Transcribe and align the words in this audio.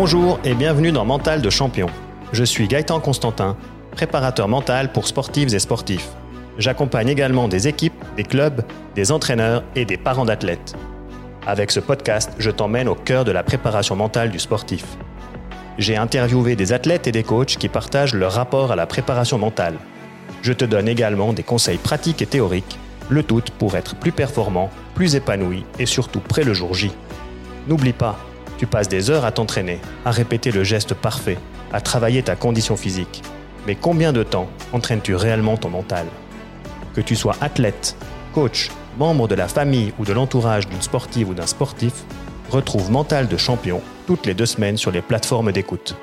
Bonjour 0.00 0.38
et 0.44 0.54
bienvenue 0.54 0.92
dans 0.92 1.04
Mental 1.04 1.42
de 1.42 1.50
Champion. 1.50 1.88
Je 2.32 2.44
suis 2.44 2.68
Gaëtan 2.68 3.00
Constantin, 3.00 3.56
préparateur 3.90 4.46
mental 4.46 4.92
pour 4.92 5.08
sportives 5.08 5.52
et 5.52 5.58
sportifs. 5.58 6.10
J'accompagne 6.56 7.08
également 7.08 7.48
des 7.48 7.66
équipes, 7.66 8.00
des 8.16 8.22
clubs, 8.22 8.62
des 8.94 9.10
entraîneurs 9.10 9.64
et 9.74 9.84
des 9.84 9.96
parents 9.96 10.24
d'athlètes. 10.24 10.76
Avec 11.48 11.72
ce 11.72 11.80
podcast, 11.80 12.30
je 12.38 12.52
t'emmène 12.52 12.86
au 12.86 12.94
cœur 12.94 13.24
de 13.24 13.32
la 13.32 13.42
préparation 13.42 13.96
mentale 13.96 14.30
du 14.30 14.38
sportif. 14.38 14.84
J'ai 15.78 15.96
interviewé 15.96 16.54
des 16.54 16.72
athlètes 16.72 17.08
et 17.08 17.12
des 17.12 17.24
coachs 17.24 17.56
qui 17.56 17.68
partagent 17.68 18.14
leur 18.14 18.30
rapport 18.30 18.70
à 18.70 18.76
la 18.76 18.86
préparation 18.86 19.36
mentale. 19.36 19.74
Je 20.42 20.52
te 20.52 20.64
donne 20.64 20.86
également 20.86 21.32
des 21.32 21.42
conseils 21.42 21.78
pratiques 21.78 22.22
et 22.22 22.26
théoriques, 22.26 22.78
le 23.08 23.24
tout 23.24 23.42
pour 23.58 23.76
être 23.76 23.96
plus 23.96 24.12
performant, 24.12 24.70
plus 24.94 25.16
épanoui 25.16 25.64
et 25.80 25.86
surtout 25.86 26.20
près 26.20 26.44
le 26.44 26.54
jour 26.54 26.72
J. 26.72 26.92
N'oublie 27.66 27.92
pas, 27.92 28.16
tu 28.58 28.66
passes 28.66 28.88
des 28.88 29.10
heures 29.10 29.24
à 29.24 29.32
t'entraîner, 29.32 29.80
à 30.04 30.10
répéter 30.10 30.50
le 30.50 30.64
geste 30.64 30.92
parfait, 30.92 31.38
à 31.72 31.80
travailler 31.80 32.22
ta 32.22 32.36
condition 32.36 32.76
physique. 32.76 33.22
Mais 33.66 33.76
combien 33.76 34.12
de 34.12 34.22
temps 34.22 34.50
entraînes-tu 34.72 35.14
réellement 35.14 35.56
ton 35.56 35.70
mental? 35.70 36.06
Que 36.94 37.00
tu 37.00 37.16
sois 37.16 37.36
athlète, 37.40 37.96
coach, 38.34 38.70
membre 38.98 39.28
de 39.28 39.36
la 39.36 39.48
famille 39.48 39.92
ou 39.98 40.04
de 40.04 40.12
l'entourage 40.12 40.68
d'une 40.68 40.82
sportive 40.82 41.30
ou 41.30 41.34
d'un 41.34 41.46
sportif, 41.46 41.92
retrouve 42.50 42.90
Mental 42.90 43.28
de 43.28 43.36
champion 43.36 43.80
toutes 44.06 44.26
les 44.26 44.34
deux 44.34 44.46
semaines 44.46 44.76
sur 44.76 44.90
les 44.90 45.02
plateformes 45.02 45.52
d'écoute. 45.52 45.96